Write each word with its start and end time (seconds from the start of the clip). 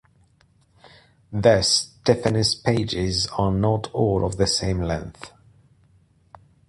Thus 1.31 1.91
Stephanus 2.01 2.55
pages 2.55 3.27
are 3.37 3.51
not 3.51 3.91
all 3.93 4.25
of 4.25 4.37
the 4.37 4.47
same 4.47 4.81
length. 4.81 5.31